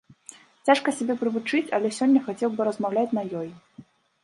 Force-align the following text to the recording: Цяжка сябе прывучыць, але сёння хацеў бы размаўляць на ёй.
Цяжка 0.69 0.93
сябе 0.99 1.15
прывучыць, 1.19 1.67
але 1.79 1.93
сёння 1.99 2.25
хацеў 2.31 2.49
бы 2.57 2.61
размаўляць 2.71 3.07
на 3.21 3.27
ёй. 3.41 3.49